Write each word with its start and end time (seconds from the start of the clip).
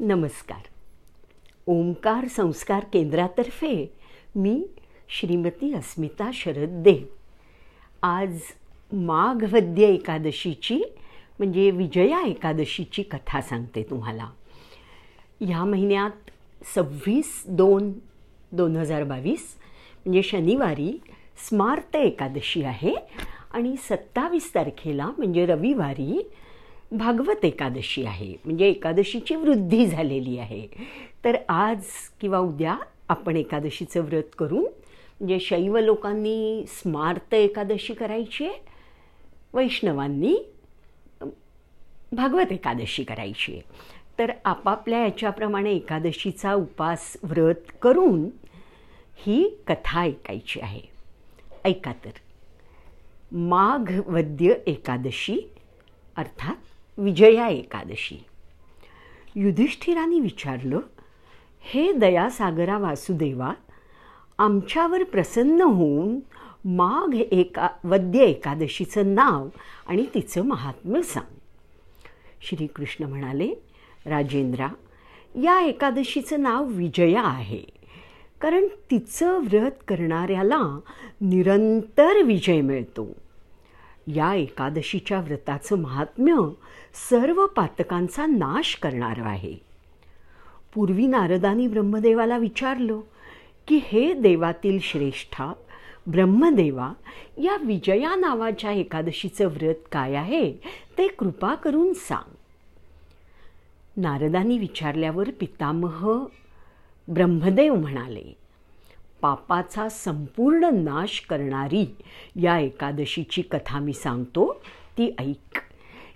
नमस्कार. 0.00 0.62
ओंकार 1.66 2.26
संस्कार 2.28 2.84
केंद्रातर्फे 2.92 3.70
मी 4.36 4.66
श्रीमती 5.08 5.72
अस्मिता 5.74 6.30
शरद 6.34 6.82
देव 6.84 7.04
आज 8.06 8.38
माघवद्य 8.92 9.86
एकादशीची 9.86 10.76
म्हणजे 11.38 11.70
विजया 11.70 12.20
एकादशीची 12.26 13.02
कथा 13.02 13.40
सांगते 13.40 13.82
तुम्हाला. 13.90 14.28
ह्या 15.40 15.64
महिन्यात 15.64 16.30
सव्वीस 16.74 17.42
दोन 17.48 17.92
दोन 18.52 18.76
हजार 18.76 19.04
बावीस 19.04 19.54
म्हणजे 20.04 20.22
शनिवारी 20.22 20.92
स्मार्त 21.48 21.96
एकादशी 21.96 22.62
आहे 22.64 22.94
आणि 23.50 23.74
सत्तावीस 23.88 24.54
तारखेला 24.54 25.10
म्हणजे 25.18 25.46
रविवारी 25.46 26.20
भागवत 26.92 27.44
एकादशी 27.44 28.04
आहे. 28.04 28.34
म्हणजे 28.44 28.68
एकादशीची 28.68 29.34
वृद्धी 29.34 29.86
झालेली 29.86 30.38
आहे. 30.38 30.68
तर 31.24 31.36
आज 31.48 31.84
किंवा 32.20 32.38
उद्या 32.38 32.76
आपण 33.08 33.36
एकादशीचं 33.36 34.00
व्रत 34.00 34.36
करून 34.38 34.62
म्हणजे 34.62 35.40
शैव 35.40 35.78
लोकांनी 35.78 36.64
स्मार्त 36.68 37.34
एकादशी 37.34 37.94
करायची 37.94 38.44
आहे. 38.44 38.54
वैष्णवांनी 39.54 40.36
भागवत 42.12 42.52
एकादशी 42.52 43.04
करायची 43.04 43.52
आहे. 43.52 43.62
तर 44.18 44.32
आपापल्या 44.44 45.04
याच्याप्रमाणे 45.04 45.72
एकादशीचा 45.72 46.54
उपास 46.54 47.16
व्रत 47.22 47.72
करून 47.82 48.28
ही 49.16 49.56
कथा 49.66 50.00
ऐकायची 50.00 50.60
आहे. 50.60 50.80
ऐका 51.64 51.92
तर. 51.92 52.10
माघ 53.32 54.00
वद्य 54.06 54.54
एकादशी 54.66 55.38
अर्थात 56.16 56.56
विजया 56.98 57.48
एकादशी. 57.48 58.24
युधिष्ठिराने 59.34 60.20
विचारलं 60.20 60.78
हे 61.60 61.92
दयासागरा 61.92 62.78
वासुदेवा 62.78 63.52
आमच्यावर 64.38 65.02
प्रसन्न 65.02 65.60
होऊन 65.60 66.20
माघ 66.64 67.14
एका 67.14 67.68
वद्य 67.84 68.18
एकादशीचं 68.18 69.14
नाव 69.14 69.48
आणि 69.86 70.06
तिचं 70.14 70.42
महात्म्य 70.42 71.02
सांग. 71.02 71.34
श्रीकृष्ण 72.40 73.04
म्हणाले 73.04 73.54
राजेंद्रा 74.06 74.68
या 75.42 75.60
एकादशीचं 75.60 76.42
नाव 76.42 76.64
विजया 76.64 77.22
आहे. 77.22 77.62
कारण 78.40 78.66
तिचं 78.90 79.38
व्रत 79.38 79.70
करणाऱ्याला 79.88 80.80
निरंतर 81.20 82.22
विजय 82.22 82.60
मिळतो. 82.60 83.25
या 84.06 84.34
एकादशीच्या 84.34 85.20
व्रताचं 85.20 85.76
महात्म्य 85.76 86.34
सर्व 87.10 87.46
पातकांचा 87.46 88.26
नाश 88.26 88.74
करणारं 88.74 89.24
आहे. 89.24 89.54
पूर्वी 90.74 91.06
नारदानी 91.06 91.66
ब्रह्मदेवाला 91.66 92.38
विचारलं 92.38 93.00
की 93.68 93.80
हे 93.82 94.12
देवातील 94.12 94.78
श्रेष्ठा 94.82 95.52
ब्रह्मदेवा 96.06 96.92
या 97.36 97.56
विजया 97.56 98.14
नावाच्या 98.14 98.70
एकादशीचं 98.70 99.46
व्रत 99.46 99.88
काय 99.92 100.14
आहे 100.14 100.52
ते 100.98 101.08
कृपा 101.08 101.54
करून 101.54 101.92
सांग. 101.92 102.34
नारदानी 103.96 104.58
विचारल्यावर 104.58 105.30
पितामह 105.30 106.24
ब्रह्मदेव 107.08 107.74
म्हणाले 107.74 108.36
पापाचा 109.20 109.88
संपूर्ण 109.88 110.64
नाश 110.72 111.26
करणारी 111.30 111.94
या 112.36 112.58
एकादशीची 112.58 113.42
कथा 113.42 113.78
मी 113.78 113.92
सांगतो 113.92 114.62
ती 114.98 115.14
ऐक. 115.18 115.58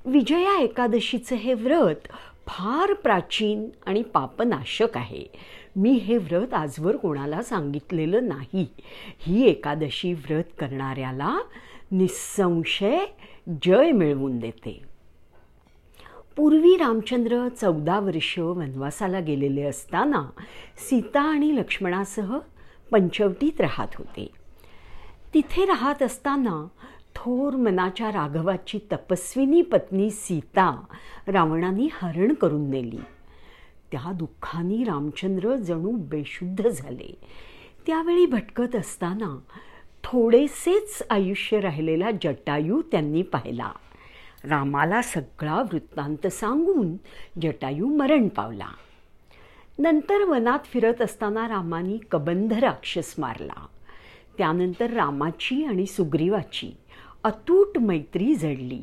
विजया 0.05 0.61
एकादशीचं 0.61 1.37
हे 1.37 1.55
व्रत 1.55 2.09
फार 2.47 2.93
प्राचीन 2.93 3.69
आणि 3.87 4.03
पापनाशक 4.03 4.97
आहे. 4.97 5.25
मी 5.77 5.91
हे 5.91 6.17
व्रत 6.17 6.55
आजवर 6.55 6.97
कोणाला 6.97 7.43
सांगितलेलं 7.43 8.29
नाही. 8.29 8.67
ही 9.19 9.47
एकादशी 9.47 10.13
व्रत 10.13 10.45
करणाऱ्याला 10.59 11.39
निसंशय 11.91 12.99
जय 13.63 13.91
मिळवून 13.91 14.39
देते. 14.39 14.83
पूर्वी 16.37 16.77
रामचंद्र 16.77 17.49
चौदा 17.49 18.01
वर्ष 18.01 18.39
वनवासाला 18.39 19.21
गेलेले 19.21 19.63
असताना 19.63 20.23
सीता 20.89 21.21
आणि 21.21 21.57
लक्ष्मणासह 21.57 22.39
पंचवटीत 22.93 23.61
राहत 23.61 23.89
होते. 23.95 24.31
तिथे 25.35 25.65
राहत 25.65 26.03
असताना 26.03 26.69
थोर 27.15 27.57
मनाच्या 27.57 28.09
राघवाची 28.09 28.79
तपस्विनी 28.93 29.63
पत्नी 29.63 30.11
सीता 30.11 30.85
रावणाने 31.27 31.89
हरण 31.93 32.35
करून 32.35 32.71
नेली. 32.71 32.99
त्या 33.93 34.13
दुःखाने 34.13 34.85
रामचंद्र 34.85 35.57
जणू 35.57 35.91
बेशुद्ध 35.91 36.69
झाले. 36.69 37.15
त्यावेळी 37.87 38.27
भटकत 38.27 38.77
असताना 38.77 39.39
थोडेसेच 40.05 41.03
आयुष्य 41.11 41.61
राहिलेला 41.61 42.11
जटायू 42.23 42.83
त्यांनी 42.83 43.23
पाहिला. 43.23 43.71
रामाला 44.45 45.03
सगळा 45.03 45.55
वृत्तांत 45.55 46.27
सांगून 46.27 46.97
जटायू 47.43 47.87
मरण 47.87 48.29
पावला. 48.29 48.69
नंतर 49.81 50.25
वनात 50.25 50.59
फिरत 50.65 51.03
असताना 51.03 51.49
रामानी 51.49 51.99
कबंध 52.11 52.53
राक्षस 52.53 53.15
मारला. 53.19 53.67
त्यानंतर 54.39 54.91
रामाची 54.91 55.65
आणि 55.65 55.87
सुग्रीवाची 55.87 56.77
अतूट 57.25 57.79
मैत्री 57.79 58.35
जडली. 58.35 58.83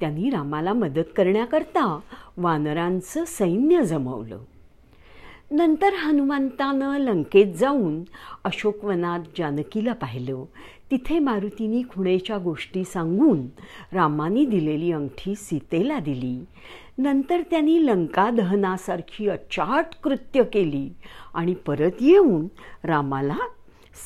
त्यांनी 0.00 0.30
रामाला 0.30 0.72
मदत 0.72 1.02
करण्याकरता 1.16 2.00
वानरांचं 2.36 3.24
सैन्य 3.24 3.82
जमवलं. 3.82 4.38
नंतर 5.56 5.94
हनुमंतानं 5.94 6.98
लंकेत 6.98 7.54
जाऊन 7.54 8.02
अशोकवनात 8.44 9.20
जानकीला 9.38 9.92
पाहिलं. 9.92 10.44
तिथे 10.90 11.18
मारुतीनी 11.18 11.82
खुणेच्या 11.82 12.38
गोष्टी 12.38 12.84
सांगून 12.84 13.46
रामानी 13.92 14.46
दिलेली 14.46 14.92
अंगठी 14.92 15.34
सीतेला 15.34 15.98
दिली. 15.98 16.44
नंतर 16.98 17.40
त्यांनी 17.50 17.86
लंका 17.86 18.30
दहनासारखी 18.30 19.28
अचाट 19.28 19.86
कृत्य 20.02 20.42
केली 20.42 20.90
आणि 21.34 21.54
परत 21.54 21.90
येऊन 22.00 22.48
रामाला 22.84 23.38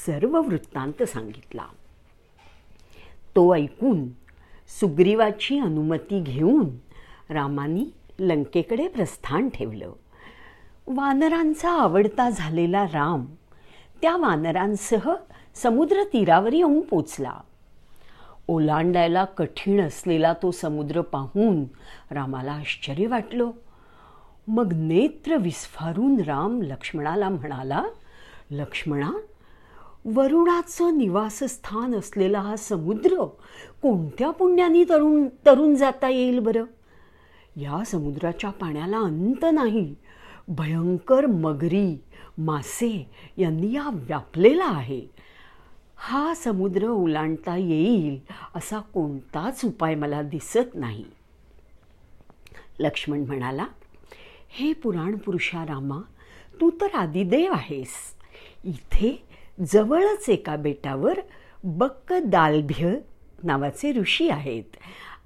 सर्व 0.07 0.41
वृत्तांत 0.41 1.03
सांगितला. 1.03 1.65
तो 3.37 3.55
ऐकून 3.57 4.09
सुग्रीवाची 4.81 5.59
अनुमती 5.59 6.21
घेऊन 6.21 6.67
रामानी 7.31 7.85
लंकेकडे 8.19 8.89
प्रस्थान 8.89 9.49
ठेवलं. 9.49 9.93
वानरांचा 10.91 11.71
आवडता 11.71 12.31
झालेला 12.31 12.85
राम 12.85 13.25
त्या 14.03 14.17
वानरांसह 14.17 15.15
समुद्र 15.55 16.03
तीरावर 16.13 16.53
येऊन 16.53 16.81
पोचला. 16.81 17.33
ओलांडायला 18.49 19.25
कठीण 19.25 19.81
असलेला 19.81 20.33
तो 20.33 20.51
समुद्र 20.51 21.01
पाहून 21.01 21.65
रामाला 22.11 22.53
आश्चर्य 22.53 23.07
वाटलं. 23.07 23.51
मग 24.49 24.73
नेत्र 24.73 25.37
विस्फारून 25.37 26.21
राम 26.21 26.63
लक्ष्मणाला 26.63 27.29
म्हणाला 27.29 27.83
लक्ष्मणा 28.51 29.11
वरुणाचं 30.05 30.99
निवासस्थान 30.99 31.95
असलेला 31.95 32.41
हा 32.41 32.57
समुद्र 32.57 33.25
कोणत्या 33.83 34.31
पुण्याने 34.31 34.85
तरुण 34.85 35.29
तरुण 35.47 35.75
जाता 35.75 36.09
येईल 36.09 36.39
बरं? 36.39 36.65
या 37.57 37.85
समुद्राच्या 37.85 38.51
पाण्याला 38.51 38.99
अंत 38.99 39.45
नाही. 39.53 39.95
भयंकर 40.49 41.27
मगरी 41.27 42.03
मासे 42.39 43.11
यांनी 43.37 43.73
या 43.73 43.89
व्यापलेला 43.93 44.65
आहे. 44.65 45.07
हा 45.97 46.35
समुद्र 46.37 46.87
ओलांडता 46.87 47.57
येईल 47.57 48.33
असा 48.55 48.79
कोणताच 48.79 49.61
उपाय 49.65 49.95
मला 49.95 50.23
दिसत 50.23 50.75
नाही. 50.75 51.05
लक्ष्मण 52.81 53.21
म्हणाला 53.21 53.67
हे 54.49 54.73
पुराण 54.73 55.17
पुरुषा 55.17 55.67
रामा 55.67 56.01
तू 56.61 56.71
तर 56.71 56.95
आदिदेव 56.95 57.53
आहेस. 57.53 57.95
इथे 58.65 59.25
जवळच 59.73 60.29
एका 60.29 60.57
बेटावर 60.57 61.19
बक्क 61.65 62.13
दालभ्य 62.13 62.95
नावाचे 63.43 63.93
ऋषी 63.93 64.29
आहेत. 64.29 64.77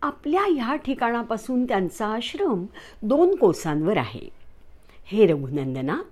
आपल्या 0.03 0.43
ह्या 0.43 0.77
ठिकाणापासून 0.77 1.65
त्यांचा 1.65 2.07
आश्रम 2.07 2.67
दोन 3.03 3.35
कोसांवर 3.37 3.97
आहे. 3.97 4.42
हे 5.05 5.27
रघुनंदना 5.27 6.03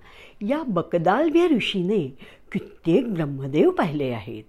या 0.41 0.63
बकदालभ्य 0.63 1.47
ऋषीने 1.47 2.17
कित्येक 2.51 3.13
ब्रह्मदेव 3.13 3.69
पाहिले 3.71 4.05
आहेत. 4.05 4.43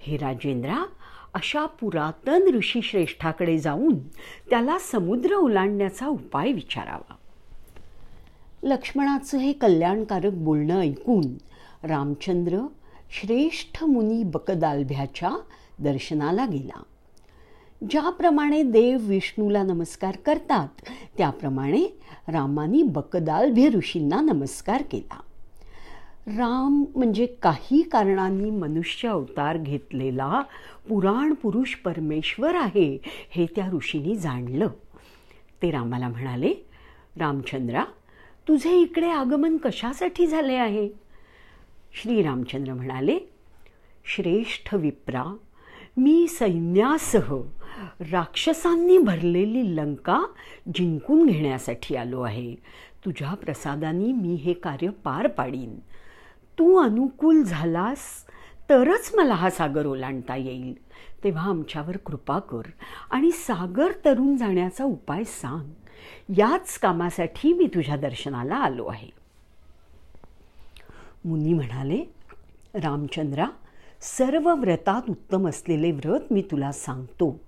हे 0.00 0.16
राजेंद्रा 0.16 0.84
अशा 1.34 1.66
पुरातन 1.66 2.42
ऋषीश्रेष्ठाकडे 2.54 3.58
जाऊन 3.58 3.98
त्याला 4.50 4.78
समुद्र 4.78 5.34
ओलांडण्याचा 5.34 6.06
उपाय 6.06 6.52
विचारावा. 6.52 7.14
लक्ष्मणाचं 8.62 9.38
हे 9.38 9.52
कल्याणकारक 9.52 10.32
बोलणं 10.32 10.80
ऐकून 10.80 11.24
रामचंद्र 11.86 12.58
श्रेष्ठ 13.10 13.84
मुनी 13.84 14.22
बकदालभ्याच्या 14.22 15.30
दर्शनाला 15.78 16.46
गेला. 16.46 16.82
ज्याप्रमाणे 17.90 18.62
देव 18.62 18.98
विष्णूला 19.00 19.62
नमस्कार 19.62 20.16
करतात 20.16 20.68
त्याप्रमाणे 21.18 21.98
रामानी 22.28 22.82
बकदालभ्य 22.82 23.68
ऋषींना 23.68 24.20
नमस्कार 24.20 24.82
केला. 24.82 25.20
राम 26.26 26.84
म्हणजे 26.96 27.26
काही 27.26 27.82
कारणांनी 27.82 28.50
मनुष्य 28.50 29.08
अवतार 29.08 29.56
घेतलेला 29.56 30.42
पुराण 30.88 31.34
पुरुष 31.34 31.74
परमेश्वर 31.74 32.54
आहे 32.54 32.98
हे 33.30 33.46
त्या 33.46 33.68
ऋषींनी 33.72 34.16
जाणलं. 34.16 34.68
ते 35.62 35.70
रामाला 35.70 36.08
म्हणाले 36.08 36.54
रामचंद्रा 37.18 37.84
तुझे 38.48 38.80
इकडे 38.80 39.08
आगमन 39.08 39.56
कशासाठी 39.56 40.26
झाले 40.26 40.54
आहे? 40.54 40.88
श्रीरामचंद्र 42.02 42.74
म्हणाले 42.74 43.18
श्रेष्ठ 44.16 44.74
विप्रा 44.74 45.36
मी 45.96 46.26
सैन्यासह 46.28 47.34
राक्षसांनी 48.00 48.98
भरलेली 48.98 49.76
लंका 49.76 50.20
जिंकून 50.74 51.26
घेण्यासाठी 51.26 51.96
आलो 51.96 52.20
आहे. 52.20 52.54
तुझ्या 53.04 53.34
प्रसादाने 53.34 54.12
मी 54.12 54.34
हे 54.34 54.52
कार्य 54.52 54.88
पार 54.88 55.26
पाडीन. 55.26 55.78
तू 56.58 56.76
अनुकूल 56.76 57.42
झालास 57.42 57.98
तरच 58.70 59.10
मला 59.14 59.34
हा 59.34 59.50
सागर 59.50 59.86
ओलांडता 59.86 60.36
येईल. 60.36 60.74
तेव्हा 61.24 61.48
आमच्यावर 61.48 61.96
कृपा 61.96 62.38
कर 62.38 62.62
आणि 63.10 63.30
सागर 63.30 63.92
तरून 64.04 64.36
जाण्याचा 64.36 64.84
उपाय 64.84 65.24
सांग. 65.24 65.70
याच 66.36 66.78
कामासाठी 66.78 67.52
मी 67.52 67.66
तुझ्या 67.66 67.96
दर्शनाला 67.96 68.54
आलो 68.54 68.86
आहे. 68.86 69.08
मुनी 71.24 71.52
म्हणाले 71.52 72.04
रामचंद्रा 72.74 73.46
सर्व 74.00 74.54
व्रतात 74.54 75.10
उत्तम 75.10 75.48
असलेले 75.48 75.90
व्रत 75.90 76.32
मी 76.32 76.42
तुला 76.50 76.72
सांगतो. 76.72 77.40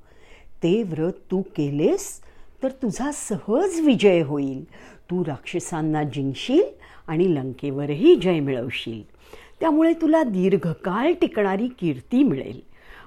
ते 0.63 0.83
व्रत 0.83 1.13
तू 1.31 1.43
केलेस 1.43 2.21
तर 2.63 2.71
तुझा 2.71 3.11
सहज 3.13 3.81
विजय 3.81 4.23
होईल. 4.23 4.65
तू 5.11 5.25
राक्षसांना 5.25 6.03
जिंकशील 6.03 6.63
आणि 7.07 7.35
लंकेवरही 7.35 8.17
जय 8.17 8.41
मिळवशील. 8.41 9.03
त्यामुळे 9.61 9.93
तुला 9.93 10.23
दीर्घकाळ 10.23 11.13
टिकणारी 11.13 11.69
कीर्ती 11.69 12.23
मिळेल. 12.23 12.61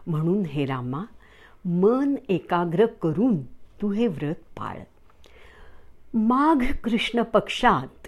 म्हणून 0.07 0.41
हे 0.45 0.65
रामा 0.65 1.03
मन 1.65 2.15
एकाग्र 2.29 2.85
करून 2.85 3.41
तू 3.81 3.91
हे 3.91 4.07
व्रत 4.07 4.35
पाळ. 4.57 4.77
माघ 6.13 6.75
कृष्ण 6.83 7.21
पक्षात 7.21 8.07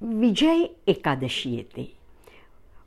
विजय 0.00 0.64
एकादशी 0.86 1.54
येते. 1.54 2.03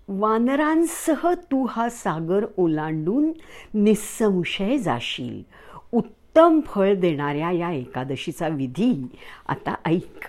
वानरांसह 0.09 1.33
तू 1.33 1.65
हा 1.65 1.89
सागर 1.89 2.45
ओलांडून 2.57 3.31
निसंशय 3.73 4.77
जाशील. 4.77 5.43
उत्तम 5.91 6.59
फळ 6.65 6.93
देणाऱ्या 6.93 7.51
या 7.51 7.71
एकादशीचा 7.71 8.47
विधी 8.47 9.07
आता 9.47 9.75
ऐक. 9.85 10.27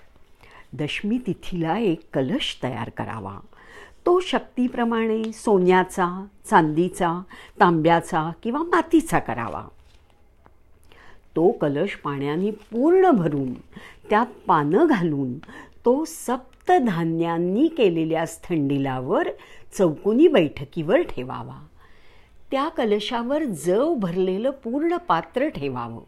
दशमी 0.72 1.18
तिथीला 1.26 1.78
एक 1.78 2.00
कलश 2.14 2.58
तयार 2.62 2.88
करावा. 2.88 3.38
तो 4.06 4.20
शक्तीप्रमाणे 4.20 5.32
सोन्याचा 5.32 6.26
चांदीचा 6.50 7.22
तांब्याचा 7.60 8.30
किंवा 8.42 8.62
मातीचा 8.62 9.18
करावा. 9.18 9.68
तो 11.36 11.50
कलश 11.50 11.94
पाण्याने 11.94 12.50
पूर्ण 12.50 13.10
भरून 13.10 13.54
त्यात 14.10 14.26
पानं 14.46 14.86
घालून 14.90 15.38
तो 15.84 16.04
सप्तधान्यांनी 16.04 17.68
केलेल्या 17.68 18.26
स्थंडिलावर 18.26 19.28
चौकोनी 19.72 20.28
बैठकीवर 20.28 21.02
ठेवावा. 21.02 21.66
त्या 22.50 22.68
कलशावर 22.68 23.44
जव 23.44 23.94
भरलेलं 23.94 24.50
पूर्ण 24.50 24.96
पात्र 24.96 25.48
ठेवावं. 25.48 26.02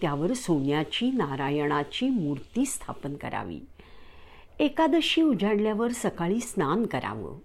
त्यावर 0.00 0.32
सोन्याची 0.32 1.10
नारायणाची 1.10 2.08
मूर्ती 2.08 2.66
स्थापन 2.66 3.14
करावी. 3.14 3.60
एकादशी 4.58 5.22
उजाडल्यावर 5.22 5.88
सकाळी 5.88 6.40
स्नान 6.40 6.86
करावं. 6.86 7.38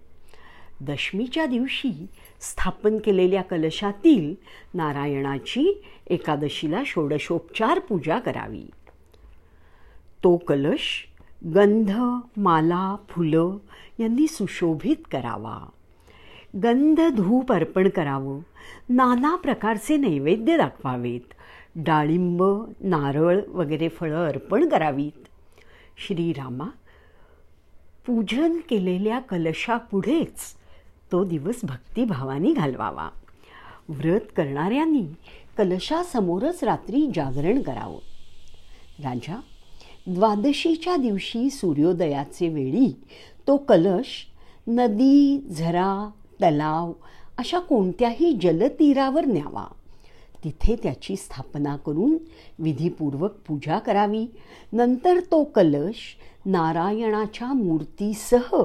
दशमीच्या 0.80 1.46
दिवशी 1.46 2.06
स्थापन 2.40 2.98
केलेल्या 2.98 3.42
कलशातील 3.42 4.34
नारायणाची 4.74 5.82
एकादशीला 6.06 6.82
षोडशोपचार 6.86 7.78
पूजा 7.78 8.18
करावी. 8.18 8.70
तो 10.24 10.36
कलश 10.36 11.08
गंध 11.54 11.90
माला 12.36 12.96
फुलं 13.08 13.56
यांनी 14.00 14.26
सुशोभित 14.26 14.96
करावा. 15.12 15.68
गंध 16.62 17.00
धूप 17.00 17.52
अर्पण 17.52 17.88
करावं. 17.88 18.40
नाना 18.88 19.36
प्रकारचे 19.36 19.96
नैवेद्य 19.96 20.56
दाखवावेत. 20.56 21.34
डाळिंब 21.76 22.42
नारळ 22.80 23.40
वगैरे 23.48 23.88
फळं 23.88 24.28
अर्पण 24.28 24.68
करावीत. 24.68 25.28
श्रीरामा 26.06 26.66
पूजन 28.06 28.58
केलेल्या 28.70 29.18
कलशापुढेच 29.18 30.56
तो 31.12 31.24
दिवस 31.24 31.60
भक्तिभावाने 31.62 32.52
घालवावा. 32.52 33.08
व्रत 33.88 34.20
करणाऱ्यांनी 34.36 35.06
कलशासमोरच 35.58 36.64
रात्री 36.64 37.10
जागरण 37.14 37.62
करावं. 37.62 37.98
राजा 39.04 39.40
द्वादशीच्या 40.08 40.96
दिवशी 40.96 41.50
सूर्योदयाचे 41.50 42.48
वेळी 42.48 43.00
तो 43.46 43.56
कलश 43.56 44.26
नदी 44.66 45.38
झरा 45.38 46.10
तलाव 46.42 46.92
अशा 47.38 47.58
कोणत्याही 47.58 48.38
जलतीरावर 48.42 49.24
न्यावा. 49.24 49.66
तिथे 50.44 50.76
त्याची 50.82 51.16
स्थापना 51.16 51.76
करून 51.76 52.18
विधीपूर्वक 52.58 53.30
पूजा 53.46 53.78
करावी. 53.78 54.26
नंतर 54.72 55.20
तो 55.20 55.44
कलश 55.44 56.16
नारायणाच्या 56.46 57.52
मूर्तीसह 57.52 58.56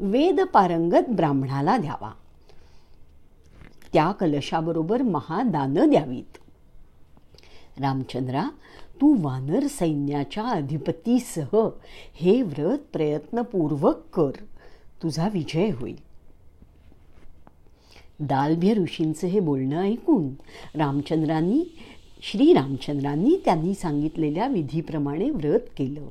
वेदपारंगत 0.00 1.10
ब्राह्मणाला 1.10 1.76
द्यावा. 1.76 2.12
त्या 3.92 4.12
कलशाबरोबर 4.12 5.02
महादानं 5.02 5.88
द्यावीत. 5.90 6.38
रामचंद्रा 7.80 8.44
तू 9.00 9.16
वानर 9.18 9.66
सैन्याच्या 9.66 10.44
अधिपतीसह 10.44 11.68
हे 12.14 12.42
व्रत 12.42 12.78
प्रयत्नपूर्वक 12.92 13.96
कर. 14.12 14.30
तुझा 15.02 15.28
विजय 15.28 15.70
होईल. 15.70 15.96
दालभ्य 18.20 18.74
ऋषींचं 18.74 19.26
हे 19.26 19.40
बोलणं 19.40 19.82
ऐकून 19.82 20.28
रामचंद्रांनी 20.74 21.64
श्री 22.22 22.52
रामचंद्रांनी 22.52 23.36
त्यांनी 23.44 23.74
सांगितलेल्या 23.74 24.46
विधीप्रमाणे 24.46 25.30
व्रत 25.30 25.60
केलं. 25.76 26.08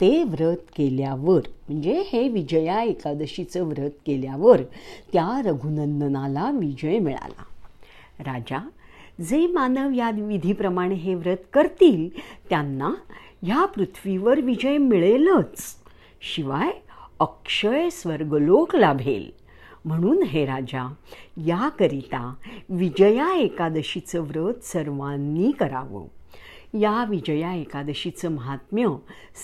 ते 0.00 0.22
व्रत 0.22 0.56
केल्यावर 0.56 1.40
म्हणजे 1.68 2.02
हे 2.06 2.28
विजया 2.28 2.82
एकादशीचं 2.82 3.62
व्रत 3.62 3.90
केल्यावर 4.06 4.62
त्या 5.12 5.42
रघुनंदनाला 5.44 6.50
विजय 6.50 6.98
मिळाला. 6.98 7.42
राजा 8.32 8.68
जे 9.20 9.46
मानव 9.46 9.90
या 9.90 10.10
विधीप्रमाणे 10.10 10.94
हे 10.94 11.14
व्रत 11.14 11.36
करतील 11.52 12.08
त्यांना 12.50 12.94
ह्या 13.42 13.64
पृथ्वीवर 13.64 14.40
विजय 14.40 14.78
मिळेलच. 14.78 15.76
शिवाय 16.20 16.70
अक्षय 17.20 17.90
स्वर्गलोक 17.90 18.76
लाभेल. 18.76 19.30
म्हणून 19.84 20.22
हे 20.22 20.46
राजा 20.46 20.92
याकरिता 21.36 22.34
विजया 22.68 23.34
एकादशीचं 23.34 24.20
व्रत 24.20 24.64
सर्वांनी 24.64 25.50
करावं. 25.50 26.06
या 26.78 27.04
विजया 27.04 27.54
एकादशीचं 27.54 28.32
महात्म्य 28.32 28.86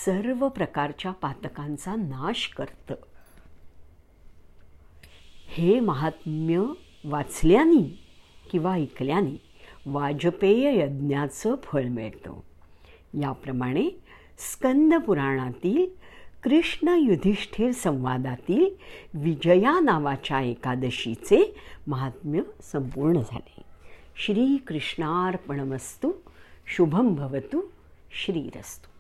सर्व 0.05 0.49
प्रकारच्या 0.49 1.13
पातकांचा 1.13 1.95
नाश 1.95 2.55
करतं. 2.59 2.95
हे 5.49 5.81
महात्म्य 5.81 6.63
वाचल्याने 7.05 7.99
किंवा 8.51 8.73
ऐकल्याने 8.73 9.52
वाजपेय 9.87 10.81
यज्ञाचं 10.81 11.55
फळ 11.63 11.85
मिळतं. 11.85 12.41
याप्रमाणे 13.21 13.89
स्कंद 14.39 14.95
पुराणातील 14.95 15.87
कृष्ण 16.43 16.89
युधिष्ठिर 16.89 17.71
संवादातील 17.71 18.67
विजया 19.15 19.81
नावाच्या 19.81 20.41
एकादशीचे 20.41 21.57
महात्म्य 21.87 22.43
संपूर्ण 22.63 23.19
झाले. 23.19 23.63
श्रीकृष्णार्पणमस्तू 24.17 26.13
शुभम 26.67 27.15
भवतु 27.15 27.61
श्रीरस्तु. 28.25 28.92